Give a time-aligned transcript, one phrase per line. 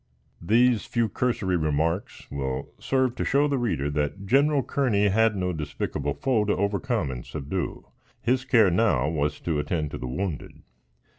[0.41, 5.53] These few cursory remarks will serve to show the reader that General Kearney had no
[5.53, 7.85] despicable foe to overcome and subdue.
[8.19, 10.63] His care now was to attend to the wounded.